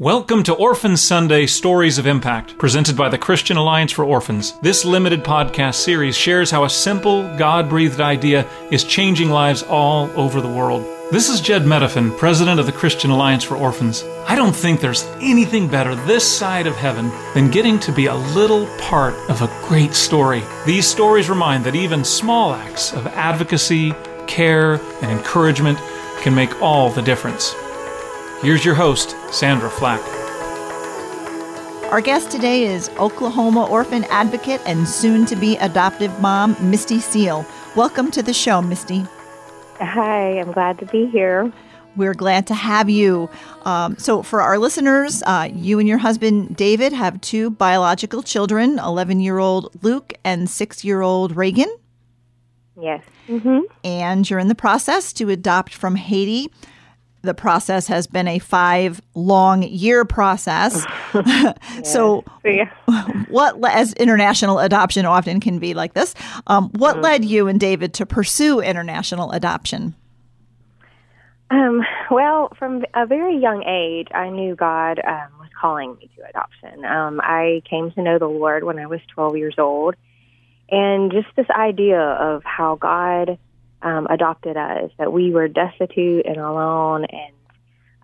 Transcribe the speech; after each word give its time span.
Welcome 0.00 0.42
to 0.42 0.54
Orphan 0.54 0.96
Sunday 0.96 1.46
Stories 1.46 1.98
of 1.98 2.06
Impact, 2.08 2.58
presented 2.58 2.96
by 2.96 3.08
the 3.08 3.16
Christian 3.16 3.56
Alliance 3.56 3.92
for 3.92 4.04
Orphans. 4.04 4.58
This 4.58 4.84
limited 4.84 5.22
podcast 5.22 5.76
series 5.76 6.16
shares 6.16 6.50
how 6.50 6.64
a 6.64 6.68
simple, 6.68 7.22
God 7.36 7.68
breathed 7.68 8.00
idea 8.00 8.44
is 8.72 8.82
changing 8.82 9.30
lives 9.30 9.62
all 9.62 10.10
over 10.16 10.40
the 10.40 10.52
world. 10.52 10.82
This 11.12 11.28
is 11.28 11.40
Jed 11.40 11.62
Medefind, 11.62 12.18
president 12.18 12.58
of 12.58 12.66
the 12.66 12.72
Christian 12.72 13.12
Alliance 13.12 13.44
for 13.44 13.56
Orphans. 13.56 14.02
I 14.26 14.34
don't 14.34 14.52
think 14.52 14.80
there's 14.80 15.04
anything 15.20 15.68
better 15.68 15.94
this 15.94 16.26
side 16.26 16.66
of 16.66 16.74
heaven 16.74 17.12
than 17.32 17.52
getting 17.52 17.78
to 17.78 17.92
be 17.92 18.06
a 18.06 18.16
little 18.16 18.66
part 18.78 19.14
of 19.30 19.42
a 19.42 19.60
great 19.62 19.94
story. 19.94 20.42
These 20.66 20.88
stories 20.88 21.30
remind 21.30 21.62
that 21.66 21.76
even 21.76 22.02
small 22.02 22.52
acts 22.52 22.92
of 22.92 23.06
advocacy, 23.06 23.94
care, 24.26 24.80
and 25.02 25.12
encouragement 25.12 25.78
can 26.20 26.34
make 26.34 26.60
all 26.60 26.90
the 26.90 27.02
difference. 27.02 27.54
Here's 28.42 28.64
your 28.64 28.74
host, 28.74 29.16
Sandra 29.30 29.70
Flack. 29.70 30.00
Our 31.90 32.02
guest 32.02 32.30
today 32.30 32.64
is 32.64 32.90
Oklahoma 32.98 33.64
orphan 33.66 34.04
advocate 34.04 34.60
and 34.66 34.86
soon 34.86 35.24
to 35.26 35.36
be 35.36 35.56
adoptive 35.58 36.20
mom, 36.20 36.54
Misty 36.60 37.00
Seal. 37.00 37.46
Welcome 37.74 38.10
to 38.10 38.22
the 38.22 38.34
show, 38.34 38.60
Misty. 38.60 39.06
Hi, 39.78 40.38
I'm 40.38 40.52
glad 40.52 40.78
to 40.80 40.86
be 40.86 41.06
here. 41.06 41.50
We're 41.96 42.12
glad 42.12 42.46
to 42.48 42.54
have 42.54 42.90
you. 42.90 43.30
Um, 43.62 43.96
so, 43.96 44.22
for 44.22 44.42
our 44.42 44.58
listeners, 44.58 45.22
uh, 45.22 45.48
you 45.54 45.78
and 45.78 45.88
your 45.88 45.98
husband 45.98 46.56
David 46.56 46.92
have 46.92 47.20
two 47.22 47.50
biological 47.50 48.22
children 48.22 48.78
11 48.78 49.20
year 49.20 49.38
old 49.38 49.74
Luke 49.82 50.12
and 50.22 50.50
6 50.50 50.84
year 50.84 51.00
old 51.00 51.34
Reagan. 51.34 51.74
Yes. 52.78 53.04
Mm-hmm. 53.28 53.60
And 53.84 54.28
you're 54.28 54.40
in 54.40 54.48
the 54.48 54.54
process 54.54 55.12
to 55.14 55.30
adopt 55.30 55.72
from 55.72 55.94
Haiti 55.96 56.50
the 57.24 57.34
process 57.34 57.86
has 57.88 58.06
been 58.06 58.28
a 58.28 58.38
five 58.38 59.02
long 59.14 59.62
year 59.62 60.04
process. 60.04 60.86
so, 61.84 62.24
yeah. 62.44 62.70
what, 63.28 63.56
as 63.70 63.92
international 63.94 64.58
adoption 64.58 65.06
often 65.06 65.40
can 65.40 65.58
be 65.58 65.74
like 65.74 65.94
this, 65.94 66.14
um, 66.46 66.70
what 66.70 67.00
led 67.00 67.24
you 67.24 67.48
and 67.48 67.58
David 67.58 67.94
to 67.94 68.06
pursue 68.06 68.60
international 68.60 69.32
adoption? 69.32 69.94
Um, 71.50 71.82
well, 72.10 72.52
from 72.58 72.84
a 72.94 73.06
very 73.06 73.38
young 73.38 73.62
age, 73.64 74.08
I 74.14 74.30
knew 74.30 74.54
God 74.54 74.98
um, 75.06 75.38
was 75.38 75.50
calling 75.60 75.96
me 75.96 76.10
to 76.16 76.28
adoption. 76.28 76.84
Um, 76.84 77.20
I 77.22 77.62
came 77.68 77.90
to 77.92 78.02
know 78.02 78.18
the 78.18 78.26
Lord 78.26 78.64
when 78.64 78.78
I 78.78 78.86
was 78.86 79.00
12 79.14 79.36
years 79.36 79.54
old. 79.58 79.94
And 80.70 81.12
just 81.12 81.28
this 81.36 81.48
idea 81.50 82.00
of 82.00 82.42
how 82.44 82.76
God 82.76 83.38
um, 83.84 84.06
adopted 84.08 84.56
us, 84.56 84.90
that 84.98 85.12
we 85.12 85.30
were 85.30 85.46
destitute 85.46 86.26
and 86.26 86.38
alone, 86.38 87.04
and 87.04 87.34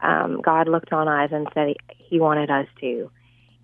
um, 0.02 0.40
God 0.42 0.68
looked 0.68 0.92
on 0.92 1.08
us 1.08 1.30
and 1.32 1.48
said 1.54 1.74
He 1.96 2.20
wanted 2.20 2.50
us 2.50 2.66
to. 2.80 3.10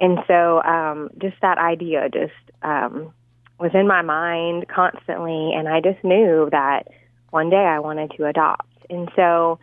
And 0.00 0.18
so, 0.26 0.62
um, 0.62 1.10
just 1.18 1.36
that 1.42 1.58
idea 1.58 2.08
just 2.12 2.32
um, 2.62 3.12
was 3.60 3.70
in 3.74 3.86
my 3.86 4.02
mind 4.02 4.66
constantly, 4.68 5.52
and 5.54 5.68
I 5.68 5.80
just 5.80 6.02
knew 6.02 6.48
that 6.50 6.88
one 7.30 7.50
day 7.50 7.56
I 7.56 7.78
wanted 7.80 8.12
to 8.16 8.26
adopt. 8.26 8.66
And 8.90 9.10
so, 9.14 9.58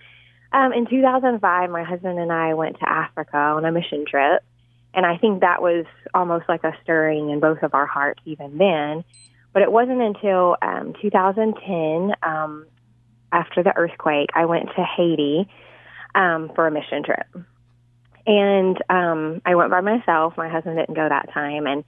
um, 0.51 0.73
in 0.73 0.85
2005, 0.85 1.69
my 1.69 1.83
husband 1.83 2.19
and 2.19 2.31
I 2.31 2.53
went 2.53 2.79
to 2.79 2.89
Africa 2.89 3.37
on 3.37 3.65
a 3.65 3.71
mission 3.71 4.05
trip, 4.07 4.43
and 4.93 5.05
I 5.05 5.17
think 5.17 5.41
that 5.41 5.61
was 5.61 5.85
almost 6.13 6.45
like 6.47 6.63
a 6.63 6.73
stirring 6.83 7.31
in 7.31 7.39
both 7.39 7.63
of 7.63 7.73
our 7.73 7.87
hearts 7.87 8.21
even 8.25 8.57
then. 8.57 9.03
But 9.53 9.61
it 9.61 9.71
wasn't 9.71 10.01
until 10.01 10.57
um, 10.61 10.93
2010, 11.01 12.15
um, 12.23 12.65
after 13.31 13.63
the 13.63 13.75
earthquake, 13.75 14.29
I 14.35 14.45
went 14.45 14.69
to 14.75 14.83
Haiti 14.83 15.47
um, 16.15 16.51
for 16.55 16.67
a 16.67 16.71
mission 16.71 17.03
trip. 17.03 17.27
And 18.25 18.77
um, 18.89 19.41
I 19.45 19.55
went 19.55 19.71
by 19.71 19.81
myself. 19.81 20.33
My 20.37 20.49
husband 20.49 20.77
didn't 20.77 20.95
go 20.95 21.07
that 21.07 21.33
time. 21.33 21.67
And 21.67 21.83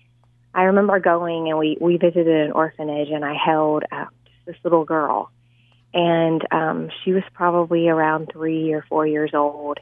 I 0.53 0.63
remember 0.63 0.99
going 0.99 1.49
and 1.49 1.57
we, 1.57 1.77
we 1.79 1.97
visited 1.97 2.27
an 2.27 2.51
orphanage 2.51 3.09
and 3.09 3.23
I 3.23 3.33
held 3.33 3.83
uh, 3.91 4.05
this 4.45 4.55
little 4.63 4.85
girl. 4.85 5.31
And 5.93 6.41
um, 6.51 6.89
she 7.03 7.13
was 7.13 7.23
probably 7.33 7.87
around 7.87 8.29
three 8.31 8.73
or 8.73 8.85
four 8.89 9.07
years 9.07 9.31
old. 9.33 9.79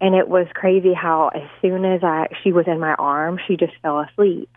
And 0.00 0.14
it 0.14 0.28
was 0.28 0.46
crazy 0.54 0.94
how 0.94 1.28
as 1.28 1.48
soon 1.60 1.84
as 1.84 2.02
I 2.02 2.28
she 2.42 2.52
was 2.52 2.66
in 2.66 2.80
my 2.80 2.94
arm, 2.94 3.38
she 3.46 3.56
just 3.56 3.74
fell 3.82 4.00
asleep. 4.00 4.50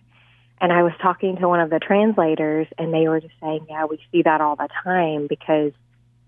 And 0.59 0.73
I 0.73 0.83
was 0.83 0.93
talking 1.01 1.37
to 1.37 1.47
one 1.47 1.59
of 1.59 1.69
the 1.69 1.79
translators, 1.79 2.67
and 2.77 2.93
they 2.93 3.07
were 3.07 3.19
just 3.19 3.33
saying, 3.41 3.67
"Yeah, 3.69 3.85
we 3.85 3.99
see 4.11 4.23
that 4.23 4.41
all 4.41 4.55
the 4.55 4.69
time 4.83 5.27
because 5.27 5.71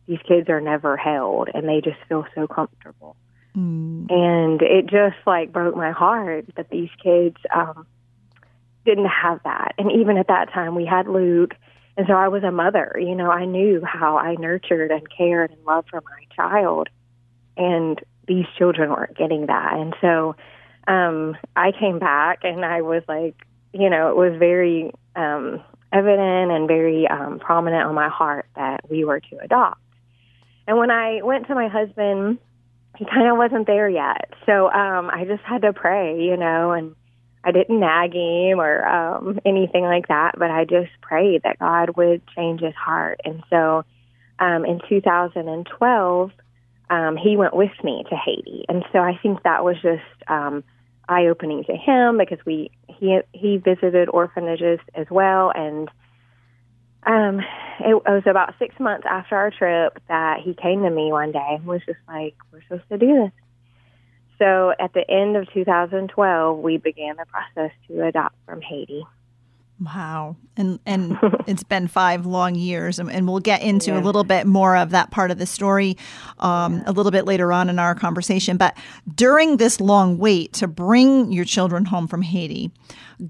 these 0.08 0.20
kids 0.28 0.50
are 0.50 0.62
never 0.62 0.98
held, 0.98 1.50
and 1.54 1.68
they 1.68 1.82
just 1.82 1.98
feel 2.08 2.26
so 2.36 2.48
comfortable." 2.48 3.16
Mm. 3.58 4.12
And 4.12 4.62
it 4.62 4.86
just 4.86 5.18
like 5.26 5.52
broke 5.52 5.76
my 5.76 5.92
heart 5.92 6.46
that 6.56 6.70
these 6.70 6.90
kids 7.02 7.38
um, 7.54 7.88
didn't 8.86 9.08
have 9.08 9.42
that. 9.44 9.74
And 9.80 9.92
even 9.92 10.18
at 10.18 10.28
that 10.28 10.54
time, 10.54 10.76
we 10.76 10.86
had 10.86 11.08
Luke, 11.08 11.56
and 11.98 12.06
so 12.08 12.14
I 12.14 12.28
was 12.28 12.44
a 12.44 12.52
mother. 12.52 12.96
You 13.00 13.16
know, 13.16 13.32
I 13.32 13.46
knew 13.46 13.84
how 13.84 14.18
I 14.18 14.36
nurtured 14.36 14.92
and 14.92 15.08
cared 15.10 15.52
and 15.52 15.66
loved 15.66 15.90
for 15.90 16.02
my 16.02 16.36
child, 16.36 16.88
and 17.58 18.00
these 18.28 18.46
children 18.60 18.92
weren't 18.92 19.18
getting 19.18 19.48
that. 19.48 19.74
And 19.74 19.96
so 20.02 20.36
um, 20.88 21.36
I 21.56 21.72
came 21.72 21.98
back, 21.98 22.42
and 22.44 22.64
I 22.64 22.84
was 22.84 23.02
like 23.08 23.36
you 23.74 23.90
know, 23.90 24.10
it 24.10 24.16
was 24.16 24.38
very 24.38 24.92
um, 25.16 25.64
evident 25.92 26.52
and 26.52 26.68
very 26.68 27.08
um, 27.08 27.40
prominent 27.40 27.84
on 27.84 27.96
my 27.96 28.10
heart 28.10 28.46
that 28.56 28.90
we 28.90 29.06
were 29.06 29.20
to 29.20 29.38
adopt. 29.42 29.82
And 30.68 30.78
when 30.78 30.92
I 30.92 31.22
went 31.24 31.48
to 31.48 31.56
my 31.56 31.68
husband, 31.68 32.40
he 32.98 33.06
kind 33.06 33.30
of 33.30 33.38
wasn't 33.38 33.66
there 33.66 33.90
yet. 33.90 34.34
So 34.46 34.70
um, 34.70 35.10
I 35.10 35.26
just 35.26 35.44
had 35.44 35.62
to 35.64 35.74
pray, 35.74 36.22
you 36.22 36.38
know, 36.38 36.72
and 36.72 36.96
I 37.44 37.52
didn't 37.52 37.80
nag 37.80 38.14
him 38.14 38.60
or 38.60 38.86
um, 38.86 39.40
anything 39.46 39.84
like 39.84 40.10
that, 40.10 40.34
but 40.38 40.52
I 40.52 40.66
just 40.66 40.92
prayed 41.02 41.44
that 41.44 41.60
God 41.60 41.96
would 41.96 42.22
change 42.36 42.62
his 42.62 42.76
heart. 42.76 43.22
And 43.24 43.44
so 43.50 43.86
um, 44.40 44.66
in 44.66 44.82
2012, 44.88 46.32
um, 46.90 47.18
he 47.18 47.38
went 47.38 47.56
with 47.56 47.72
me 47.84 48.04
to 48.10 48.16
Haiti. 48.16 48.66
And 48.68 48.84
so 48.92 49.00
I 49.00 49.18
think 49.22 49.44
that 49.44 49.64
was 49.64 49.76
just 49.82 50.04
um, 50.28 50.64
eye 51.10 51.28
opening 51.28 51.64
to 51.66 51.76
him 51.76 52.18
because 52.18 52.40
we 52.46 52.72
he 52.88 53.20
he 53.34 53.58
visited 53.58 54.10
orphanages 54.10 54.80
as 54.94 55.08
well. 55.10 55.52
And 55.54 55.90
um 57.06 57.42
it, 57.80 57.96
was 57.96 58.24
about 58.26 58.54
six 58.60 58.76
months 58.80 59.06
after 59.10 59.36
our 59.36 59.52
trip 59.52 60.00
that 60.08 60.40
he 60.44 60.54
came 60.54 60.84
to 60.84 60.90
me 60.90 61.12
one 61.12 61.32
day 61.32 61.48
and 61.50 61.66
was 61.66 61.82
just 61.86 62.00
like 62.08 62.36
we're 62.52 62.62
supposed 62.64 62.88
to 62.90 62.98
do 62.98 63.24
this. 63.24 63.32
So 64.38 64.74
at 64.80 64.94
the 64.94 65.10
end 65.10 65.36
of 65.36 65.52
2012 65.54 66.60
we 66.60 66.78
began 66.78 67.16
the 67.18 67.26
process 67.26 67.72
to 67.88 68.06
adopt 68.06 68.36
from 68.46 68.62
haiti 68.62 69.04
Wow. 69.82 70.36
And 70.58 70.80
and 70.86 71.18
it's 71.48 71.64
been 71.64 71.88
five 71.88 72.26
long 72.26 72.56
years, 72.56 73.00
and, 73.00 73.10
and 73.10 73.28
we'll 73.28 73.40
get 73.40 73.62
into 73.62 73.92
yeah. 73.92 74.00
a 74.00 74.02
little 74.02 74.24
bit 74.24 74.46
more 74.46 74.76
of 74.76 74.90
that 74.90 75.10
part 75.10 75.32
of 75.32 75.38
the 75.38 75.46
story 75.46 75.98
um, 76.40 76.78
yeah. 76.78 76.84
a 76.88 76.92
little 76.92 77.12
bit 77.12 77.26
later 77.26 77.54
on 77.54 77.70
in 77.70 77.80
our 77.80 77.96
conversation. 77.96 78.58
But 78.58 78.78
during 79.14 79.58
this 79.58 79.80
long 79.80 80.18
wait 80.18 80.54
to 80.54 80.68
bring 80.68 81.32
your 81.32 81.46
children 81.46 81.86
home 81.86 82.08
from 82.08 82.22
Haiti, 82.22 82.72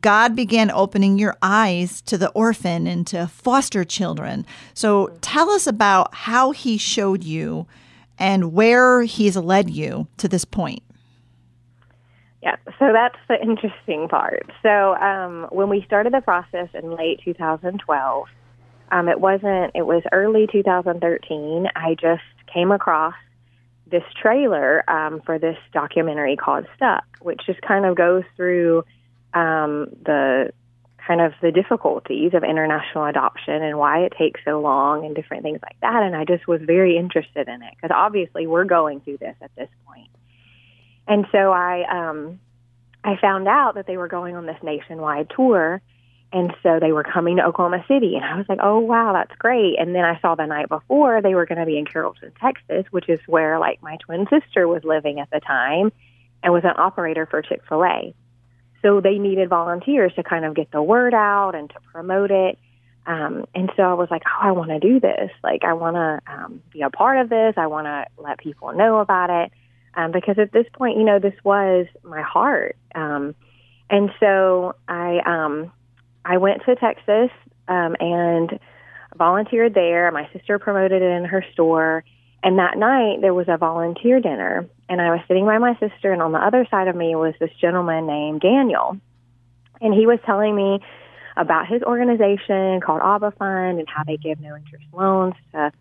God 0.02 0.36
began 0.36 0.72
opening 0.72 1.20
your 1.20 1.38
eyes 1.42 2.02
to 2.04 2.18
the 2.18 2.30
orphan 2.30 2.88
and 2.88 3.06
to 3.08 3.28
foster 3.28 3.84
children. 3.84 4.46
So 4.74 5.16
tell 5.22 5.52
us 5.52 5.68
about 5.68 6.14
how 6.16 6.52
He 6.52 6.78
showed 6.78 7.24
you 7.24 7.68
and 8.18 8.54
where 8.54 9.04
He's 9.04 9.38
led 9.38 9.70
you 9.70 10.08
to 10.18 10.28
this 10.28 10.46
point. 10.46 10.82
Yeah, 12.42 12.56
so 12.80 12.94
that's 12.94 13.18
the 13.28 13.42
interesting 13.42 14.08
part. 14.08 14.50
So 14.64 14.96
um, 14.96 15.48
when 15.52 15.70
we 15.70 15.84
started 15.86 16.14
the 16.14 16.22
process 16.22 16.70
in 16.74 16.96
late 16.96 17.20
2012, 17.26 18.28
um, 18.92 19.10
it 19.10 19.20
wasn't, 19.20 19.72
it 19.76 19.86
was 19.86 20.04
early 20.12 20.48
2013. 20.52 21.68
I 21.76 21.96
just 21.96 22.24
came 22.52 22.72
across 22.72 23.14
this 23.88 24.04
trailer 24.22 24.90
um, 24.90 25.22
for 25.26 25.38
this 25.38 25.58
documentary 25.74 26.36
called 26.36 26.66
Stuck, 26.76 27.04
which 27.22 27.42
just 27.46 27.62
kind 27.62 27.86
of 27.86 27.96
goes 27.96 28.24
through 28.36 28.84
um, 29.34 29.88
the 30.06 30.52
kind 31.06 31.22
of 31.22 31.34
the 31.42 31.52
difficulties 31.52 32.34
of 32.34 32.44
international 32.44 33.06
adoption 33.06 33.64
and 33.64 33.78
why 33.78 34.00
it 34.00 34.14
takes 34.18 34.40
so 34.46 34.59
long 34.59 35.06
and 35.06 35.16
different 35.16 35.44
things 35.44 35.59
like 35.64 35.80
that. 35.82 36.03
And 36.03 36.16
I 36.16 36.24
just 36.24 36.47
was 36.47 36.62
very 36.62 36.97
interested 36.97 37.47
in 37.47 37.64
it 37.64 37.74
because 37.76 37.94
obviously 37.94 38.47
we're 38.47 38.66
going 38.66 39.02
through 39.02 39.18
this 39.18 39.35
at 39.42 39.53
this 39.56 39.70
point. 39.88 40.09
And 41.09 41.26
so 41.32 41.52
I 41.52 41.84
um 41.90 42.40
I 43.03 43.17
found 43.20 43.47
out 43.47 43.76
that 43.76 43.88
they 43.88 43.97
were 43.97 44.08
going 44.08 44.35
on 44.35 44.46
this 44.46 44.61
nationwide 44.64 45.29
tour 45.35 45.82
and 46.32 46.53
so 46.61 46.79
they 46.79 46.91
were 46.91 47.03
coming 47.03 47.38
to 47.38 47.46
Oklahoma 47.46 47.84
City 47.88 48.16
and 48.16 48.23
I 48.23 48.38
was 48.38 48.46
like, 48.47 48.59
"Oh 48.61 48.79
wow, 48.79 49.14
that's 49.14 49.35
great." 49.40 49.79
And 49.79 49.96
then 49.96 50.06
I 50.06 50.20
saw 50.22 50.35
the 50.35 50.46
night 50.46 50.70
before 50.70 51.22
they 51.22 51.34
were 51.34 51.47
going 51.47 51.58
to 51.58 51.66
be 51.66 51.78
in 51.78 51.85
Carrollton, 51.85 52.32
Texas, 52.40 52.85
which 52.91 53.09
is 53.09 53.20
where 53.26 53.59
like 53.59 53.82
my 53.82 53.97
twin 53.97 54.28
sister 54.29 54.67
was 54.67 54.84
living 54.84 55.20
at 55.20 55.29
the 55.32 55.40
time 55.40 55.91
and 56.44 56.53
was 56.53 56.64
an 56.64 56.73
operator 56.78 57.26
for 57.26 57.41
Chick-fil-A. 57.41 58.14
So 58.82 59.02
they 59.02 59.17
needed 59.17 59.50
volunteers 59.50 60.14
to 60.16 60.23
kind 60.23 60.46
of 60.46 60.56
get 60.56 60.72
the 60.72 60.82
word 60.82 61.14
out 61.14 61.53
and 61.56 61.70
to 61.70 61.76
promote 61.91 62.32
it. 62.32 62.58
Um, 63.06 63.46
and 63.56 63.72
so 63.76 63.84
I 63.84 63.94
was 63.94 64.09
like, 64.11 64.22
oh, 64.26 64.47
I 64.47 64.52
want 64.52 64.70
to 64.70 64.79
do 64.79 65.00
this. 65.00 65.32
Like, 65.44 65.64
I 65.64 65.73
want 65.73 65.96
to 65.96 66.22
um, 66.32 66.61
be 66.72 66.82
a 66.82 66.90
part 66.90 67.17
of 67.20 67.29
this. 67.29 67.56
I 67.58 67.67
want 67.67 67.88
to 67.88 68.06
let 68.22 68.38
people 68.38 68.72
know 68.73 69.00
about 69.00 69.29
it. 69.29 69.52
Um, 69.96 70.12
because 70.12 70.38
at 70.40 70.52
this 70.52 70.66
point, 70.74 70.97
you 70.97 71.03
know, 71.03 71.20
this 71.20 71.34
was 71.44 71.88
my 72.03 72.22
heart. 72.22 72.78
Um, 72.96 73.36
and 73.90 74.12
so 74.20 74.76
I 74.88 75.20
um, 75.26 75.72
I 76.26 76.38
went 76.38 76.64
to 76.66 76.76
Texas 76.76 77.32
um, 77.68 77.96
and 78.00 78.59
volunteered 79.16 79.74
there. 79.74 80.12
My 80.12 80.30
sister 80.34 80.59
promoted 80.59 81.02
it 81.02 81.12
in 81.12 81.26
her 81.26 81.44
store. 81.53 82.03
And 82.41 82.58
that 82.58 82.78
night 82.78 83.20
there 83.22 83.34
was 83.34 83.47
a 83.50 83.58
volunteer 83.58 84.22
dinner, 84.22 84.66
and 84.88 85.02
I 85.02 85.12
was 85.12 85.20
sitting 85.28 85.46
by 85.46 85.58
my 85.58 85.74
sister, 85.74 86.14
and 86.14 86.22
on 86.22 86.32
the 86.32 86.38
other 86.38 86.66
side 86.72 86.88
of 86.88 86.96
me 86.96 87.14
was 87.16 87.34
this 87.40 87.52
gentleman 87.59 88.08
named 88.08 88.40
Daniel, 88.40 88.97
and 89.82 89.94
he 89.94 90.08
was 90.08 90.20
telling 90.26 90.56
me 90.56 90.80
about 91.35 91.68
his 91.68 91.84
organization 91.84 92.80
called 92.80 93.02
Abba 93.03 93.32
Fund 93.32 93.80
and 93.80 93.90
how 93.90 94.03
they 94.06 94.16
give 94.16 94.40
no 94.40 94.56
interest 94.56 94.85
loans 94.94 95.34
to 95.52 95.72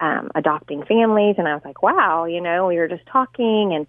um, 0.00 0.30
adopting 0.34 0.84
families. 0.84 1.36
And 1.38 1.48
I 1.48 1.54
was 1.54 1.62
like, 1.64 1.82
wow, 1.82 2.24
you 2.24 2.40
know, 2.40 2.66
we 2.66 2.76
were 2.76 2.88
just 2.88 3.06
talking, 3.06 3.72
and 3.74 3.86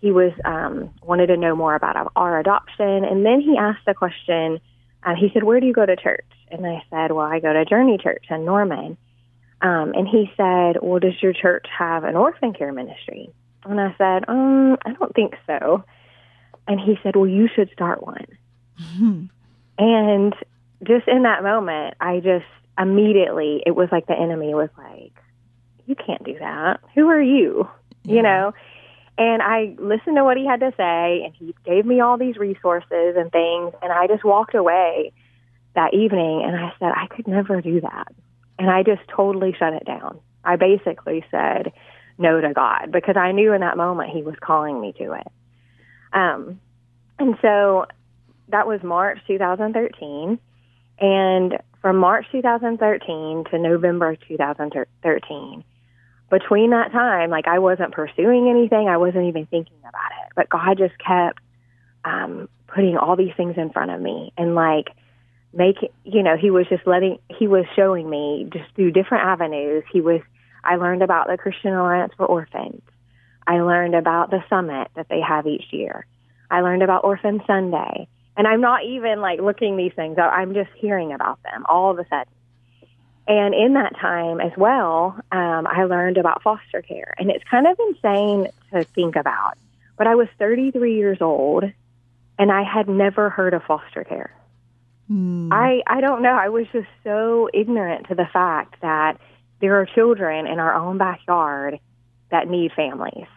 he 0.00 0.12
was 0.12 0.32
um, 0.44 0.90
wanted 1.02 1.28
to 1.28 1.36
know 1.36 1.56
more 1.56 1.74
about 1.74 2.12
our 2.16 2.38
adoption, 2.38 3.04
and 3.04 3.24
then 3.24 3.40
he 3.40 3.56
asked 3.58 3.86
the 3.86 3.94
question. 3.94 4.60
Uh, 5.02 5.14
he 5.14 5.30
said, 5.32 5.44
"Where 5.44 5.60
do 5.60 5.66
you 5.66 5.72
go 5.72 5.86
to 5.86 5.96
church?" 5.96 6.26
And 6.50 6.66
I 6.66 6.82
said, 6.90 7.12
"Well, 7.12 7.26
I 7.26 7.40
go 7.40 7.52
to 7.52 7.64
Journey 7.64 7.98
Church 7.98 8.26
in 8.30 8.44
Norman." 8.44 8.96
Um, 9.62 9.94
and 9.94 10.06
he 10.06 10.30
said, 10.36 10.76
Well, 10.82 11.00
does 11.00 11.20
your 11.22 11.32
church 11.32 11.66
have 11.76 12.04
an 12.04 12.16
orphan 12.16 12.52
care 12.52 12.72
ministry? 12.72 13.30
And 13.64 13.80
I 13.80 13.94
said, 13.98 14.24
um, 14.28 14.76
I 14.84 14.92
don't 14.92 15.14
think 15.14 15.34
so. 15.46 15.82
And 16.68 16.78
he 16.78 16.98
said, 17.02 17.16
Well, 17.16 17.26
you 17.26 17.48
should 17.54 17.70
start 17.72 18.02
one. 18.02 18.26
Mm-hmm. 18.80 19.24
And 19.78 20.34
just 20.84 21.06
in 21.06 21.24
that 21.24 21.42
moment, 21.42 21.96
I 22.00 22.20
just 22.20 22.46
immediately, 22.78 23.62
it 23.66 23.72
was 23.72 23.90
like 23.92 24.06
the 24.06 24.18
enemy 24.18 24.54
was 24.54 24.70
like, 24.78 25.12
You 25.86 25.94
can't 25.94 26.24
do 26.24 26.36
that. 26.38 26.80
Who 26.94 27.08
are 27.08 27.22
you? 27.22 27.68
Yeah. 28.04 28.14
You 28.14 28.22
know? 28.22 28.54
And 29.18 29.40
I 29.42 29.74
listened 29.78 30.16
to 30.16 30.24
what 30.24 30.36
he 30.36 30.46
had 30.46 30.60
to 30.60 30.72
say, 30.76 31.22
and 31.24 31.34
he 31.34 31.54
gave 31.64 31.86
me 31.86 32.00
all 32.00 32.18
these 32.18 32.36
resources 32.36 33.16
and 33.16 33.32
things. 33.32 33.72
And 33.82 33.90
I 33.92 34.06
just 34.06 34.24
walked 34.24 34.54
away 34.54 35.12
that 35.74 35.94
evening 35.94 36.42
and 36.44 36.56
I 36.56 36.72
said, 36.78 36.92
I 36.94 37.06
could 37.06 37.26
never 37.26 37.60
do 37.60 37.80
that. 37.80 38.08
And 38.58 38.70
I 38.70 38.82
just 38.82 39.02
totally 39.14 39.54
shut 39.58 39.72
it 39.74 39.84
down. 39.86 40.18
I 40.44 40.56
basically 40.56 41.24
said 41.30 41.72
no 42.18 42.40
to 42.40 42.52
God 42.52 42.90
because 42.92 43.16
I 43.16 43.32
knew 43.32 43.52
in 43.52 43.60
that 43.60 43.76
moment 43.76 44.10
He 44.10 44.22
was 44.22 44.34
calling 44.40 44.80
me 44.80 44.92
to 44.98 45.12
it. 45.12 45.28
Um, 46.12 46.60
and 47.18 47.36
so 47.42 47.86
that 48.48 48.66
was 48.66 48.82
March 48.82 49.18
2013. 49.26 50.38
And 50.98 51.58
from 51.82 51.96
March 51.98 52.26
2013 52.32 53.44
to 53.50 53.58
November 53.58 54.16
2013, 54.28 55.64
between 56.30 56.70
that 56.70 56.92
time, 56.92 57.30
like 57.30 57.46
I 57.46 57.58
wasn't 57.58 57.92
pursuing 57.92 58.48
anything, 58.48 58.88
I 58.88 58.96
wasn't 58.96 59.26
even 59.26 59.46
thinking 59.46 59.78
about 59.80 60.10
it, 60.24 60.32
but 60.34 60.48
God 60.48 60.78
just 60.78 60.94
kept 60.98 61.38
um, 62.04 62.48
putting 62.66 62.96
all 62.96 63.16
these 63.16 63.32
things 63.36 63.54
in 63.56 63.70
front 63.70 63.90
of 63.90 64.00
me. 64.00 64.32
And 64.36 64.54
like, 64.54 64.88
making, 65.56 65.88
you 66.04 66.22
know 66.22 66.36
he 66.36 66.50
was 66.50 66.66
just 66.68 66.86
letting 66.86 67.18
he 67.38 67.46
was 67.48 67.64
showing 67.74 68.08
me 68.08 68.48
just 68.52 68.66
through 68.74 68.92
different 68.92 69.24
avenues. 69.24 69.84
He 69.92 70.00
was 70.00 70.20
i 70.62 70.76
learned 70.76 71.02
about 71.02 71.28
the 71.28 71.36
christian 71.36 71.72
alliance 71.72 72.12
for 72.16 72.26
orphans. 72.26 72.82
I 73.46 73.60
learned 73.60 73.94
about 73.94 74.30
the 74.30 74.42
summit 74.50 74.88
that 74.96 75.08
they 75.08 75.20
have 75.20 75.46
each 75.46 75.66
year. 75.70 76.04
I 76.50 76.60
learned 76.60 76.82
about 76.82 77.04
orphan 77.04 77.40
sunday. 77.46 78.08
And 78.36 78.46
i'm 78.46 78.60
not 78.60 78.84
even 78.84 79.20
like 79.20 79.40
looking 79.40 79.76
these 79.76 79.92
things 79.96 80.18
up. 80.18 80.30
I'm 80.32 80.52
just 80.52 80.70
hearing 80.76 81.12
about 81.12 81.42
them 81.42 81.64
all 81.68 81.90
of 81.90 81.98
a 81.98 82.04
sudden 82.08 82.32
and 83.28 83.54
in 83.54 83.74
that 83.74 83.94
time 84.00 84.40
as 84.40 84.52
well 84.56 85.18
um, 85.32 85.66
i 85.66 85.84
learned 85.84 86.18
about 86.18 86.42
foster 86.42 86.82
care 86.82 87.14
and 87.18 87.30
it's 87.30 87.44
kind 87.50 87.66
of 87.66 87.78
insane 87.88 88.48
to 88.72 88.84
think 88.94 89.16
about 89.16 89.54
but 89.96 90.06
i 90.06 90.14
was 90.14 90.28
33 90.38 90.96
years 90.96 91.18
old 91.20 91.64
and 92.38 92.52
i 92.52 92.62
had 92.62 92.88
never 92.88 93.30
heard 93.30 93.54
of 93.54 93.62
foster 93.64 94.04
care 94.04 94.36
Mm. 95.10 95.48
I 95.52 95.82
I 95.86 96.00
don't 96.00 96.22
know. 96.22 96.34
I 96.34 96.48
was 96.48 96.66
just 96.72 96.88
so 97.04 97.48
ignorant 97.54 98.08
to 98.08 98.14
the 98.14 98.26
fact 98.32 98.80
that 98.82 99.18
there 99.60 99.80
are 99.80 99.86
children 99.86 100.46
in 100.46 100.58
our 100.58 100.74
own 100.74 100.98
backyard 100.98 101.78
that 102.30 102.48
need 102.48 102.72
families. 102.72 103.28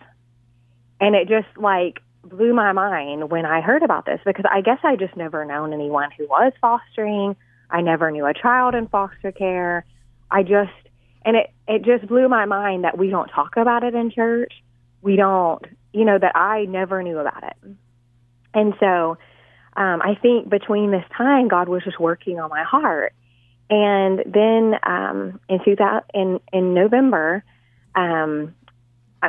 And 0.99 1.15
it 1.15 1.27
just 1.27 1.47
like 1.57 2.01
blew 2.23 2.53
my 2.53 2.71
mind 2.73 3.29
when 3.29 3.45
I 3.45 3.61
heard 3.61 3.83
about 3.83 4.05
this 4.05 4.19
because 4.25 4.45
I 4.51 4.61
guess 4.61 4.79
I 4.83 4.95
just 4.95 5.15
never 5.15 5.45
known 5.45 5.73
anyone 5.73 6.09
who 6.17 6.27
was 6.27 6.53
fostering. 6.59 7.35
I 7.69 7.81
never 7.81 8.11
knew 8.11 8.25
a 8.25 8.33
child 8.33 8.75
in 8.75 8.87
foster 8.87 9.31
care. 9.31 9.85
I 10.31 10.43
just 10.43 10.71
and 11.23 11.35
it 11.35 11.51
it 11.67 11.83
just 11.83 12.07
blew 12.07 12.27
my 12.27 12.45
mind 12.45 12.83
that 12.83 12.97
we 12.97 13.09
don't 13.09 13.27
talk 13.27 13.57
about 13.57 13.83
it 13.83 13.93
in 13.93 14.11
church. 14.11 14.53
We 15.01 15.15
don't, 15.15 15.63
you 15.93 16.05
know, 16.05 16.17
that 16.17 16.35
I 16.35 16.65
never 16.65 17.03
knew 17.03 17.19
about 17.19 17.43
it. 17.43 17.55
And 18.53 18.73
so 18.79 19.17
um, 19.77 20.01
I 20.01 20.15
think 20.21 20.49
between 20.49 20.91
this 20.91 21.05
time, 21.15 21.47
God 21.47 21.69
was 21.69 21.83
just 21.83 21.99
working 21.99 22.39
on 22.39 22.49
my 22.49 22.63
heart. 22.63 23.13
And 23.69 24.23
then 24.25 24.75
um, 24.83 25.39
in 25.47 25.63
2000, 25.63 26.01
in 26.13 26.39
in 26.51 26.73
November, 26.73 27.43
um, 27.95 28.55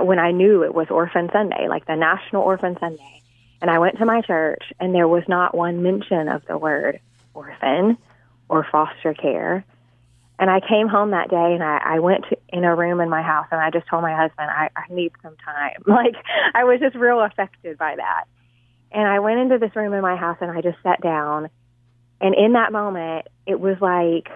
when 0.01 0.19
I 0.19 0.31
knew 0.31 0.65
it 0.65 0.75
was 0.75 0.87
Orphan 0.91 1.29
Sunday, 1.33 1.69
like 1.69 1.87
the 1.87 1.97
National 1.97 2.43
Orphan 2.43 2.77
Sunday, 2.81 3.23
and 3.61 3.71
I 3.71 3.79
went 3.79 3.99
to 3.99 4.07
my 4.07 4.23
church, 4.23 4.73
and 4.79 4.95
there 4.95 5.09
was 5.09 5.25
not 5.29 5.55
one 5.55 5.83
mention 5.83 6.29
of 6.29 6.47
the 6.47 6.57
word 6.57 7.01
orphan 7.35 7.99
or 8.51 8.67
foster 8.71 9.15
care. 9.15 9.65
And 10.39 10.51
I 10.51 10.61
came 10.61 10.89
home 10.89 11.11
that 11.11 11.29
day, 11.29 11.55
and 11.55 11.63
I, 11.63 11.81
I 11.85 11.99
went 12.01 12.25
to, 12.31 12.39
in 12.49 12.65
a 12.65 12.75
room 12.75 13.01
in 13.01 13.11
my 13.11 13.23
house, 13.23 13.47
and 13.51 13.61
I 13.61 13.71
just 13.71 13.87
told 13.89 14.03
my 14.03 14.15
husband, 14.15 14.51
I, 14.51 14.71
I 14.75 14.93
need 14.93 15.13
some 15.23 15.37
time. 15.37 15.83
Like 15.87 16.15
I 16.55 16.65
was 16.65 16.81
just 16.81 16.97
real 16.97 17.21
affected 17.21 17.79
by 17.79 17.97
that. 17.97 18.25
And 18.93 19.07
I 19.07 19.21
went 19.21 19.39
into 19.41 19.59
this 19.59 19.75
room 19.77 19.93
in 19.95 20.03
my 20.03 20.17
house 20.17 20.39
and 20.41 20.51
I 20.51 20.61
just 20.63 20.79
sat 20.83 21.01
down. 21.01 21.49
And 22.21 22.35
in 22.35 22.55
that 22.55 22.73
moment, 22.73 23.29
it 23.47 23.61
was 23.61 23.77
like 23.81 24.29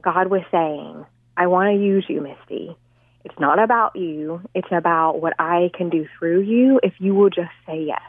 God 0.00 0.28
was 0.28 0.42
saying, 0.50 1.04
I 1.36 1.46
want 1.48 1.76
to 1.76 1.82
use 1.82 2.06
you, 2.08 2.20
Misty. 2.20 2.76
It's 3.24 3.38
not 3.38 3.58
about 3.58 3.96
you, 3.96 4.40
it's 4.54 4.72
about 4.72 5.20
what 5.20 5.34
I 5.38 5.70
can 5.74 5.90
do 5.90 6.06
through 6.18 6.40
you 6.40 6.80
if 6.82 6.94
you 6.98 7.14
will 7.14 7.28
just 7.28 7.50
say 7.66 7.84
yes. 7.86 8.00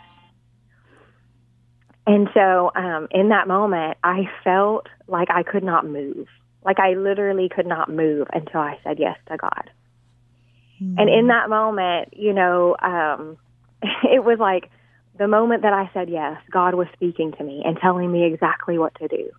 And 2.07 2.30
so 2.33 2.71
um, 2.75 3.07
in 3.12 3.30
that 3.30 3.47
moment, 3.47 3.97
I 4.04 4.30
felt 4.44 4.88
like 5.12 5.30
I 5.30 5.44
could 5.44 5.63
not 5.63 5.86
move. 5.86 6.28
Like 6.63 6.80
I 6.80 6.94
literally 6.94 7.50
could 7.50 7.68
not 7.68 7.90
move 7.90 8.28
until 8.34 8.60
I 8.60 8.78
said 8.84 9.00
yes 9.00 9.18
to 9.30 9.38
God. 9.38 9.69
Mm-hmm. 10.81 11.00
And 11.00 11.10
in 11.10 11.28
that 11.28 11.50
moment, 11.50 12.13
you 12.13 12.34
know, 12.34 12.75
um, 12.81 13.38
it 14.04 14.24
was 14.24 14.40
like, 14.40 14.69
the 15.18 15.28
moment 15.28 15.63
that 15.63 15.74
I 15.74 15.90
said 15.94 16.10
yes, 16.10 16.38
God 16.52 16.74
was 16.74 16.88
speaking 16.94 17.34
to 17.34 17.44
me 17.44 17.62
and 17.63 17.78
telling 17.78 18.12
me 18.12 18.26
exactly 18.26 18.78
what 18.78 18.95
to 18.95 19.07
do. 19.07 19.30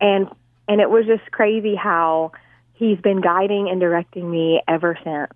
And 0.00 0.28
and 0.68 0.80
it 0.80 0.88
was 0.88 1.04
just 1.06 1.30
crazy 1.32 1.74
how 1.74 2.32
he's 2.74 2.98
been 3.00 3.20
guiding 3.20 3.68
and 3.70 3.80
directing 3.80 4.30
me 4.30 4.62
ever 4.68 4.98
since. 5.02 5.32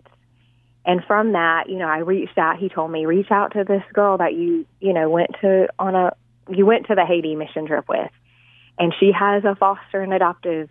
And 0.84 1.02
from 1.06 1.32
that, 1.32 1.68
you 1.68 1.76
know, 1.76 1.86
I 1.86 1.98
reached 1.98 2.38
out. 2.38 2.58
He 2.58 2.68
told 2.68 2.90
me, 2.90 3.06
reach 3.06 3.30
out 3.30 3.52
to 3.52 3.64
this 3.64 3.82
girl 3.92 4.18
that 4.18 4.34
you, 4.34 4.66
you 4.80 4.92
know, 4.92 5.08
went 5.10 5.30
to 5.40 5.68
on 5.78 5.94
a 5.94 6.12
you 6.48 6.66
went 6.66 6.86
to 6.86 6.94
the 6.94 7.04
Haiti 7.04 7.34
mission 7.34 7.66
trip 7.66 7.88
with. 7.88 8.10
And 8.78 8.94
she 8.98 9.12
has 9.12 9.44
a 9.44 9.54
foster 9.54 10.00
and 10.00 10.12
adoptive 10.12 10.68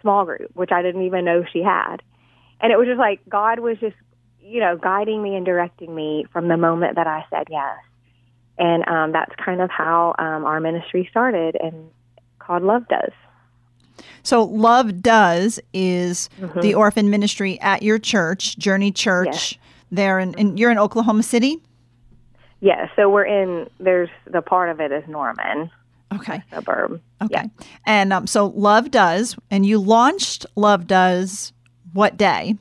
small 0.00 0.24
group, 0.24 0.50
which 0.54 0.70
I 0.72 0.82
didn't 0.82 1.02
even 1.02 1.24
know 1.24 1.44
she 1.52 1.62
had. 1.62 2.02
And 2.60 2.72
it 2.72 2.78
was 2.78 2.86
just 2.86 2.98
like 2.98 3.20
God 3.28 3.60
was 3.60 3.78
just, 3.78 3.96
you 4.40 4.60
know, 4.60 4.76
guiding 4.76 5.22
me 5.22 5.36
and 5.36 5.44
directing 5.44 5.94
me 5.94 6.26
from 6.32 6.48
the 6.48 6.56
moment 6.56 6.96
that 6.96 7.06
I 7.06 7.24
said 7.30 7.48
yes. 7.50 7.78
And 8.58 8.86
um, 8.88 9.12
that's 9.12 9.34
kind 9.36 9.60
of 9.60 9.70
how 9.70 10.14
um, 10.18 10.44
our 10.44 10.60
ministry 10.60 11.06
started 11.10 11.56
and 11.60 11.90
called 12.38 12.62
Love 12.62 12.86
Does. 12.88 13.12
So, 14.22 14.44
Love 14.44 15.02
Does 15.02 15.60
is 15.72 16.28
mm-hmm. 16.40 16.60
the 16.60 16.74
orphan 16.74 17.10
ministry 17.10 17.60
at 17.60 17.82
your 17.82 17.98
church, 17.98 18.56
Journey 18.58 18.92
Church, 18.92 19.26
yes. 19.26 19.54
there. 19.90 20.18
And 20.18 20.38
in, 20.38 20.56
you're 20.56 20.70
in 20.70 20.78
Oklahoma 20.78 21.22
City? 21.22 21.58
Yeah, 22.60 22.88
so 22.96 23.10
we're 23.10 23.24
in, 23.26 23.68
there's 23.78 24.08
the 24.26 24.40
part 24.40 24.70
of 24.70 24.80
it 24.80 24.90
is 24.92 25.04
Norman. 25.06 25.70
Okay. 26.12 26.42
Suburb. 26.52 27.00
Okay. 27.22 27.42
Yeah. 27.42 27.66
And 27.86 28.12
um, 28.12 28.26
so 28.26 28.46
Love 28.46 28.90
Does, 28.90 29.36
and 29.50 29.64
you 29.66 29.78
launched 29.78 30.46
Love 30.56 30.86
Does 30.86 31.52
what 31.92 32.16
day? 32.16 32.56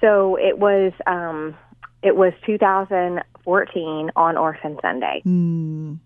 So 0.00 0.36
it 0.36 0.58
was 0.58 0.92
um, 1.06 1.56
it 2.02 2.16
was 2.16 2.32
2014 2.44 4.10
on 4.16 4.36
Orphan 4.36 4.78
Sunday. 4.82 5.22
Mm. 5.24 5.98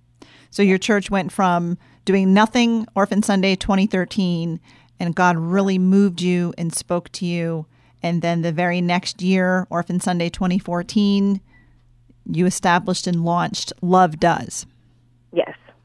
So 0.50 0.62
your 0.62 0.78
church 0.78 1.10
went 1.10 1.32
from 1.32 1.78
doing 2.04 2.34
nothing 2.34 2.86
Orphan 2.94 3.22
Sunday 3.22 3.56
2013, 3.56 4.60
and 4.98 5.14
God 5.14 5.36
really 5.36 5.78
moved 5.78 6.20
you 6.20 6.52
and 6.58 6.74
spoke 6.74 7.10
to 7.12 7.26
you. 7.26 7.66
And 8.02 8.22
then 8.22 8.42
the 8.42 8.52
very 8.52 8.80
next 8.80 9.22
year, 9.22 9.66
Orphan 9.70 10.00
Sunday 10.00 10.30
2014, 10.30 11.40
you 12.26 12.46
established 12.46 13.06
and 13.06 13.24
launched 13.24 13.72
Love 13.82 14.18
Does. 14.18 14.66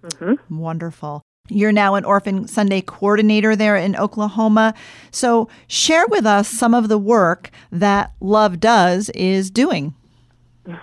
Mm-hmm. 0.05 0.57
Wonderful. 0.57 1.21
You're 1.47 1.71
now 1.71 1.93
an 1.93 2.05
Orphan 2.05 2.47
Sunday 2.47 2.81
coordinator 2.81 3.55
there 3.55 3.75
in 3.75 3.95
Oklahoma. 3.95 4.73
So, 5.11 5.47
share 5.67 6.07
with 6.07 6.25
us 6.25 6.47
some 6.47 6.73
of 6.73 6.89
the 6.89 6.97
work 6.97 7.51
that 7.71 8.13
Love 8.19 8.59
Does 8.59 9.09
is 9.09 9.51
doing. 9.51 9.93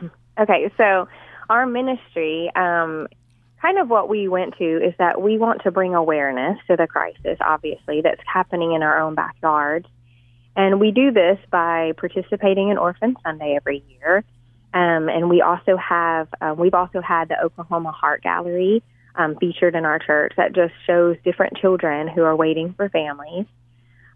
Okay, 0.41 0.73
so 0.79 1.09
our 1.51 1.67
ministry, 1.67 2.51
um, 2.57 3.07
kind 3.61 3.79
of 3.79 3.91
what 3.91 4.09
we 4.09 4.29
went 4.29 4.57
to 4.57 4.65
is 4.65 4.95
that 4.99 5.21
we 5.21 5.37
want 5.37 5.63
to 5.65 5.71
bring 5.71 5.95
awareness 5.95 6.59
to 6.69 6.77
the 6.77 6.87
crisis, 6.87 7.37
obviously, 7.41 8.01
that's 8.01 8.21
happening 8.27 8.73
in 8.73 8.83
our 8.83 8.99
own 8.99 9.15
backyards. 9.15 9.87
And 10.57 10.81
we 10.81 10.91
do 10.91 11.13
this 11.13 11.39
by 11.51 11.93
participating 11.99 12.71
in 12.71 12.79
Orphan 12.79 13.15
Sunday 13.23 13.57
every 13.57 13.85
year. 13.89 14.25
Um, 14.73 15.11
and 15.11 15.29
we 15.29 15.43
also 15.43 15.77
have, 15.77 16.29
uh, 16.41 16.55
we've 16.57 16.75
also 16.75 17.03
had 17.03 17.29
the 17.29 17.39
Oklahoma 17.43 17.93
Heart 17.93 18.23
Gallery 18.23 18.83
um, 19.15 19.37
featured 19.37 19.75
in 19.75 19.85
our 19.85 19.99
church 19.99 20.33
that 20.37 20.55
just 20.55 20.73
shows 20.87 21.17
different 21.25 21.57
children 21.59 22.09
who 22.09 22.23
are 22.23 22.37
waiting 22.37 22.75
for 22.75 22.89
families. 22.89 23.47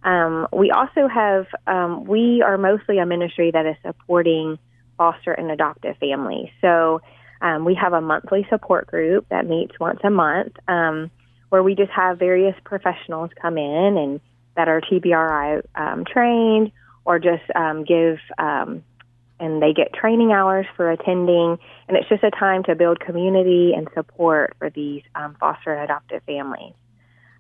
Um, 0.03 0.47
we 0.53 0.71
also 0.71 1.09
have, 1.09 1.47
um, 1.67 2.05
we 2.05 2.43
are 2.43 2.57
mostly 2.57 2.99
a 2.99 3.07
ministry 3.07 3.50
that 3.50 3.67
is 3.67 3.76
supporting 3.85 4.59
foster 4.97 5.33
and 5.33 5.50
adoptive 5.50 5.97
families. 5.99 6.49
So 6.61 7.00
um, 7.41 7.65
we 7.65 7.75
have 7.75 7.93
a 7.93 8.00
monthly 8.00 8.47
support 8.49 8.87
group 8.87 9.29
that 9.29 9.47
meets 9.47 9.79
once 9.79 10.00
a 10.05 10.11
month 10.11 10.55
um, 10.69 11.11
where 11.49 11.62
we 11.62 11.75
just 11.75 11.91
have 11.91 12.19
various 12.19 12.55
professionals 12.65 13.31
come 13.41 13.59
in 13.59 13.97
and 13.97 14.21
that 14.57 14.69
are 14.69 14.81
TBRI 14.81 15.62
um, 15.75 16.05
trained 16.05 16.73
or 17.05 17.19
just 17.19 17.45
um, 17.55 17.85
give, 17.85 18.19
um, 18.38 18.83
and 19.38 19.62
they 19.62 19.73
get 19.73 19.93
training 19.93 20.33
hours 20.33 20.66
for 20.76 20.90
attending. 20.90 21.59
And 21.88 21.97
it's 21.97 22.09
just 22.09 22.23
a 22.23 22.31
time 22.31 22.62
to 22.64 22.75
build 22.75 23.00
community 23.00 23.73
and 23.76 23.88
support 23.95 24.57
for 24.59 24.71
these 24.71 25.02
um, 25.14 25.37
foster 25.38 25.73
and 25.73 25.85
adoptive 25.85 26.23
families. 26.25 26.75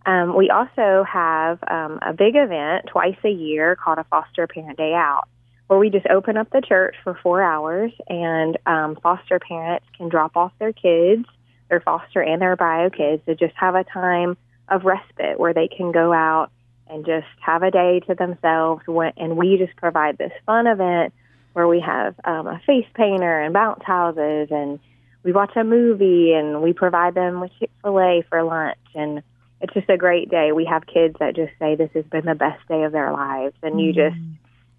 Um, 0.04 0.36
we 0.36 0.50
also 0.50 1.04
have 1.04 1.58
um, 1.68 1.98
a 2.00 2.12
big 2.12 2.36
event 2.36 2.86
twice 2.86 3.16
a 3.24 3.30
year 3.30 3.74
called 3.74 3.98
a 3.98 4.04
Foster 4.04 4.46
Parent 4.46 4.78
Day 4.78 4.94
Out 4.94 5.28
where 5.66 5.78
we 5.78 5.90
just 5.90 6.06
open 6.06 6.36
up 6.36 6.50
the 6.50 6.62
church 6.66 6.94
for 7.02 7.18
four 7.22 7.42
hours 7.42 7.92
and 8.08 8.56
um, 8.66 8.96
foster 9.02 9.38
parents 9.38 9.84
can 9.96 10.08
drop 10.08 10.36
off 10.36 10.52
their 10.58 10.72
kids, 10.72 11.24
their 11.68 11.80
foster 11.80 12.22
and 12.22 12.40
their 12.40 12.56
bio 12.56 12.88
kids, 12.90 13.22
to 13.26 13.34
just 13.34 13.54
have 13.56 13.74
a 13.74 13.84
time 13.84 14.36
of 14.68 14.84
respite 14.84 15.38
where 15.38 15.52
they 15.52 15.68
can 15.68 15.92
go 15.92 16.12
out 16.12 16.50
and 16.88 17.04
just 17.04 17.26
have 17.40 17.64
a 17.64 17.70
day 17.70 18.00
to 18.06 18.14
themselves. 18.14 18.82
And 19.16 19.36
we 19.36 19.58
just 19.58 19.76
provide 19.76 20.18
this 20.18 20.32
fun 20.44 20.68
event 20.68 21.12
where 21.56 21.66
we 21.66 21.80
have 21.80 22.14
um, 22.22 22.46
a 22.46 22.60
face 22.66 22.84
painter 22.92 23.40
and 23.40 23.54
bounce 23.54 23.82
houses 23.82 24.48
and 24.50 24.78
we 25.22 25.32
watch 25.32 25.56
a 25.56 25.64
movie 25.64 26.34
and 26.34 26.60
we 26.60 26.74
provide 26.74 27.14
them 27.14 27.40
with 27.40 27.50
Chick 27.58 27.70
fil 27.82 27.98
A 27.98 28.22
for 28.28 28.42
lunch. 28.42 28.76
And 28.94 29.22
it's 29.62 29.72
just 29.72 29.88
a 29.88 29.96
great 29.96 30.28
day. 30.28 30.52
We 30.52 30.66
have 30.66 30.86
kids 30.86 31.16
that 31.18 31.34
just 31.34 31.52
say 31.58 31.74
this 31.74 31.88
has 31.94 32.04
been 32.04 32.26
the 32.26 32.34
best 32.34 32.60
day 32.68 32.82
of 32.82 32.92
their 32.92 33.10
lives. 33.10 33.54
And 33.62 33.80
you 33.80 33.94
just, 33.94 34.18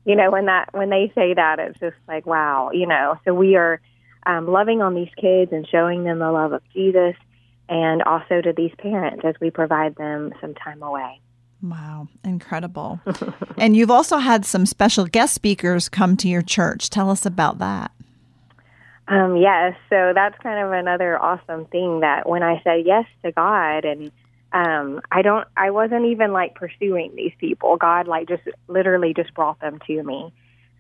you 0.06 0.16
know, 0.16 0.30
when 0.30 0.46
that 0.46 0.70
when 0.72 0.92
they 0.92 1.12
say 1.16 1.34
that, 1.34 1.58
it's 1.58 1.80
just 1.80 1.98
like 2.08 2.28
wow, 2.28 2.70
you 2.72 2.86
know. 2.86 3.18
So 3.26 3.34
we 3.34 3.56
are 3.56 3.82
um, 4.28 4.48
loving 4.48 4.84
on 4.84 4.94
these 4.94 5.10
kids 5.20 5.52
and 5.52 5.68
showing 5.68 6.04
them 6.04 6.20
the 6.20 6.32
love 6.32 6.54
of 6.54 6.62
Jesus, 6.76 7.16
and 7.68 8.04
also 8.04 8.40
to 8.40 8.54
these 8.56 8.72
parents 8.78 9.26
as 9.26 9.34
we 9.42 9.50
provide 9.50 9.96
them 9.96 10.32
some 10.40 10.54
time 10.54 10.84
away. 10.84 11.22
Wow, 11.62 12.08
incredible! 12.24 13.00
and 13.58 13.76
you've 13.76 13.92
also 13.92 14.18
had 14.18 14.46
some 14.46 14.66
special 14.66 15.06
guest 15.06 15.34
speakers 15.34 15.90
come 15.90 16.16
to 16.18 16.28
your 16.28 16.42
church. 16.42 16.90
Tell 16.90 17.10
us 17.10 17.26
about 17.26 17.58
that. 17.60 17.92
Um, 19.08 19.38
yes, 19.38 19.76
so 19.90 20.12
that's 20.14 20.38
kind 20.44 20.66
of 20.66 20.72
another 20.72 21.18
awesome 21.18 21.66
thing 21.66 22.02
that 22.02 22.28
when 22.28 22.44
I 22.44 22.62
said 22.64 22.86
yes 22.86 23.06
to 23.24 23.32
God 23.32 23.86
and 23.86 24.12
um 24.54 25.02
i 25.12 25.22
don't 25.22 25.48
i 25.58 25.70
wasn't 25.70 26.06
even 26.06 26.32
like 26.32 26.56
pursuing 26.56 27.12
these 27.16 27.34
people 27.38 27.76
god 27.76 28.08
like 28.08 28.28
just 28.28 28.44
literally 28.68 29.14
just 29.14 29.34
brought 29.34 29.60
them 29.60 29.78
to 29.86 30.02
me 30.04 30.32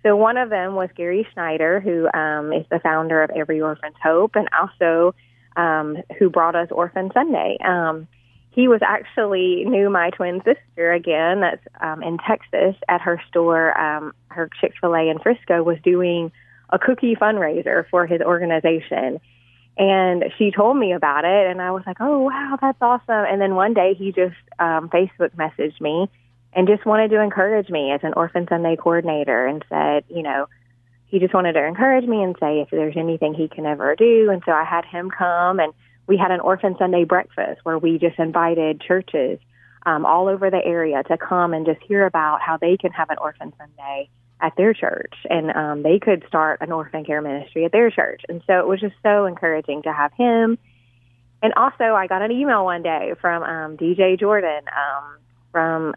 so 0.03 0.15
one 0.15 0.37
of 0.37 0.49
them 0.49 0.75
was 0.75 0.89
gary 0.95 1.27
schneider 1.33 1.79
who 1.81 2.07
um 2.17 2.53
is 2.53 2.65
the 2.69 2.79
founder 2.79 3.21
of 3.21 3.29
every 3.31 3.59
orphan's 3.61 3.95
hope 4.01 4.35
and 4.35 4.47
also 4.57 5.13
um 5.57 5.97
who 6.17 6.29
brought 6.29 6.55
us 6.55 6.69
orphan 6.71 7.11
sunday 7.13 7.57
um 7.65 8.07
he 8.51 8.67
was 8.67 8.81
actually 8.81 9.63
knew 9.65 9.89
my 9.89 10.09
twin 10.11 10.41
sister 10.43 10.91
again 10.91 11.41
that's 11.41 11.65
um 11.81 12.01
in 12.03 12.17
texas 12.17 12.75
at 12.89 13.01
her 13.01 13.21
store 13.27 13.79
um 13.79 14.13
her 14.27 14.49
chick-fil-a 14.59 15.09
in 15.09 15.19
frisco 15.19 15.63
was 15.63 15.77
doing 15.83 16.31
a 16.69 16.79
cookie 16.79 17.15
fundraiser 17.15 17.87
for 17.89 18.05
his 18.05 18.21
organization 18.21 19.19
and 19.77 20.25
she 20.37 20.51
told 20.51 20.75
me 20.75 20.93
about 20.93 21.23
it, 21.23 21.47
and 21.47 21.61
I 21.61 21.71
was 21.71 21.83
like, 21.85 21.97
"Oh 21.99 22.19
wow, 22.19 22.57
that's 22.59 22.81
awesome!" 22.81 23.25
And 23.29 23.39
then 23.39 23.55
one 23.55 23.73
day 23.73 23.93
he 23.93 24.11
just 24.11 24.35
um, 24.59 24.89
Facebook 24.89 25.35
messaged 25.35 25.79
me 25.79 26.09
and 26.53 26.67
just 26.67 26.85
wanted 26.85 27.09
to 27.11 27.21
encourage 27.21 27.69
me 27.69 27.91
as 27.91 27.99
an 28.03 28.13
Orphan 28.15 28.47
Sunday 28.49 28.75
coordinator, 28.75 29.45
and 29.45 29.63
said, 29.69 30.03
you 30.09 30.23
know, 30.23 30.47
he 31.05 31.19
just 31.19 31.33
wanted 31.33 31.53
to 31.53 31.63
encourage 31.63 32.05
me 32.05 32.23
and 32.23 32.35
say 32.39 32.61
if 32.61 32.69
there's 32.71 32.97
anything 32.97 33.35
he 33.35 33.47
can 33.47 33.67
ever 33.67 33.95
do. 33.95 34.31
And 34.31 34.41
so 34.45 34.51
I 34.51 34.63
had 34.63 34.83
him 34.85 35.11
come, 35.11 35.59
and 35.59 35.73
we 36.07 36.17
had 36.17 36.31
an 36.31 36.39
Orphan 36.39 36.75
Sunday 36.79 37.03
breakfast 37.03 37.61
where 37.63 37.77
we 37.77 37.97
just 37.97 38.17
invited 38.17 38.81
churches 38.81 39.39
um, 39.85 40.05
all 40.05 40.27
over 40.27 40.49
the 40.49 40.63
area 40.63 41.03
to 41.03 41.17
come 41.17 41.53
and 41.53 41.65
just 41.65 41.79
hear 41.87 42.05
about 42.05 42.41
how 42.41 42.57
they 42.57 42.77
can 42.77 42.91
have 42.91 43.09
an 43.09 43.17
Orphan 43.19 43.53
Sunday 43.57 44.09
at 44.39 44.55
their 44.55 44.73
church 44.73 45.13
and 45.29 45.51
um, 45.51 45.83
they 45.83 45.99
could 45.99 46.23
start 46.27 46.61
an 46.61 46.71
orphan 46.71 47.03
care 47.03 47.21
ministry 47.21 47.65
at 47.65 47.71
their 47.71 47.89
church. 47.89 48.21
And 48.29 48.41
so 48.45 48.59
it 48.59 48.67
was 48.67 48.79
just 48.79 48.95
so 49.01 49.25
encouraging 49.25 49.83
to 49.83 49.93
have 49.93 50.13
him. 50.13 50.57
And 51.41 51.53
also, 51.55 51.83
I 51.83 52.07
got 52.07 52.21
an 52.21 52.31
email 52.31 52.63
one 52.63 52.83
day 52.83 53.13
from 53.19 53.43
um, 53.43 53.77
DJ 53.77 54.19
Jordan 54.19 54.61
um, 54.67 55.17
from, 55.51 55.95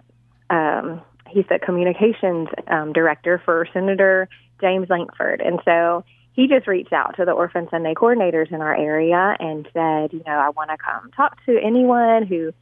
um, 0.51 1.03
he's 1.29 1.47
the 1.49 1.59
communications 1.59 2.49
um, 2.67 2.93
director 2.93 3.41
for 3.45 3.67
Senator 3.73 4.29
James 4.61 4.89
Lankford. 4.89 5.41
And 5.41 5.61
so 5.65 6.05
he 6.33 6.47
just 6.47 6.67
reached 6.67 6.93
out 6.93 7.17
to 7.17 7.25
the 7.25 7.33
Orphan 7.33 7.69
Sunday 7.71 7.95
coordinators 7.95 8.53
in 8.53 8.61
our 8.61 8.75
area 8.75 9.37
and 9.39 9.69
said, 9.73 10.13
you 10.13 10.23
know, 10.27 10.33
I 10.33 10.51
want 10.51 10.71
to 10.71 10.77
come 10.77 11.11
talk 11.13 11.37
to 11.47 11.59
anyone 11.59 12.27
who 12.27 12.53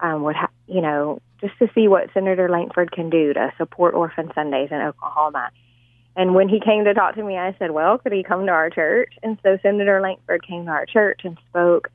um, 0.00 0.22
would, 0.22 0.36
ha- 0.36 0.50
you 0.66 0.80
know, 0.80 1.20
just 1.40 1.58
to 1.58 1.68
see 1.74 1.88
what 1.88 2.08
Senator 2.14 2.48
Lankford 2.48 2.92
can 2.92 3.10
do 3.10 3.34
to 3.34 3.52
support 3.58 3.94
Orphan 3.94 4.30
Sundays 4.34 4.68
in 4.70 4.78
Oklahoma. 4.78 5.50
And 6.14 6.34
when 6.34 6.48
he 6.48 6.60
came 6.60 6.84
to 6.84 6.94
talk 6.94 7.14
to 7.16 7.22
me, 7.22 7.36
I 7.36 7.54
said, 7.58 7.72
Well, 7.72 7.98
could 7.98 8.12
he 8.12 8.22
come 8.22 8.46
to 8.46 8.52
our 8.52 8.70
church? 8.70 9.12
And 9.22 9.38
so 9.42 9.58
Senator 9.62 10.00
Lankford 10.00 10.46
came 10.46 10.64
to 10.64 10.70
our 10.70 10.86
church 10.86 11.20
and 11.24 11.36
spoke 11.50 11.88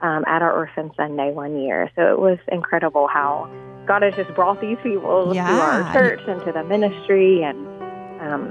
um, 0.00 0.24
at 0.26 0.40
our 0.40 0.52
Orphan 0.52 0.90
Sunday 0.96 1.30
one 1.30 1.58
year. 1.60 1.90
So 1.94 2.12
it 2.12 2.18
was 2.18 2.38
incredible 2.48 3.06
how 3.06 3.50
God 3.86 4.02
has 4.02 4.14
just 4.14 4.34
brought 4.34 4.60
these 4.60 4.78
people 4.82 5.34
yeah. 5.34 5.46
to 5.46 5.54
our 5.54 5.92
church 5.92 6.20
and 6.26 6.40
to 6.44 6.52
the 6.52 6.64
ministry. 6.64 7.42
And 7.42 7.66
um, 8.20 8.50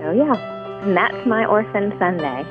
so, 0.00 0.12
yeah, 0.12 0.57
and 0.82 0.96
that's 0.96 1.26
my 1.26 1.44
Orphan 1.44 1.92
Sunday. 1.98 2.44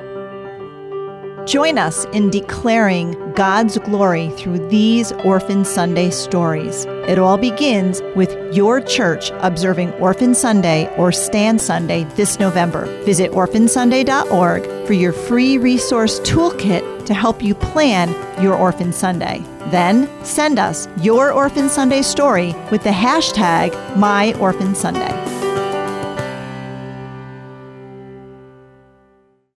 Join 1.46 1.78
us 1.78 2.04
in 2.12 2.28
declaring 2.28 3.32
God's 3.32 3.78
glory 3.78 4.28
through 4.32 4.68
these 4.68 5.12
Orphan 5.24 5.64
Sunday 5.64 6.10
stories. 6.10 6.84
It 7.08 7.18
all 7.18 7.38
begins 7.38 8.02
with 8.14 8.36
your 8.54 8.82
church 8.82 9.30
observing 9.38 9.92
Orphan 9.94 10.34
Sunday 10.34 10.94
or 10.98 11.10
Stand 11.10 11.62
Sunday 11.62 12.04
this 12.16 12.38
November. 12.38 12.84
Visit 13.04 13.30
orphansunday.org 13.30 14.86
for 14.86 14.92
your 14.92 15.14
free 15.14 15.56
resource 15.56 16.20
toolkit 16.20 17.06
to 17.06 17.14
help 17.14 17.42
you 17.42 17.54
plan 17.54 18.10
your 18.42 18.54
Orphan 18.54 18.92
Sunday. 18.92 19.42
Then 19.70 20.06
send 20.24 20.58
us 20.58 20.86
your 21.00 21.32
Orphan 21.32 21.70
Sunday 21.70 22.02
story 22.02 22.54
with 22.70 22.82
the 22.82 22.90
hashtag 22.90 23.70
MyOrphanSunday. 23.94 25.37